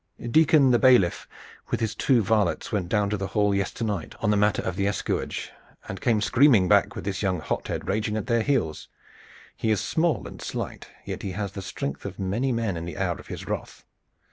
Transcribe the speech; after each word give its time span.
"Deacon 0.31 0.71
the 0.71 0.79
bailiff 0.79 1.27
with 1.69 1.79
his 1.79 1.93
two 1.93 2.23
varlets 2.23 2.71
went 2.71 2.89
down 2.89 3.07
to 3.07 3.17
the 3.17 3.27
Hall 3.37 3.53
yesternight 3.53 4.15
on 4.19 4.31
the 4.31 4.35
matter 4.35 4.63
of 4.63 4.75
the 4.75 4.87
escuage, 4.87 5.51
and 5.87 6.01
came 6.01 6.21
screaming 6.21 6.67
back 6.67 6.95
with 6.95 7.05
this 7.05 7.21
young 7.21 7.39
hothead 7.39 7.87
raging 7.87 8.17
at 8.17 8.25
their 8.25 8.41
heels. 8.41 8.87
He 9.55 9.69
is 9.69 9.79
small 9.79 10.27
and 10.27 10.41
slight, 10.41 10.87
yet 11.05 11.21
he 11.21 11.33
has 11.33 11.51
the 11.51 11.61
strength 11.61 12.03
of 12.03 12.17
many 12.17 12.51
men 12.51 12.77
in 12.77 12.85
the 12.85 12.97
hour 12.97 13.17
of 13.19 13.27
his 13.27 13.47
wrath. 13.47 13.85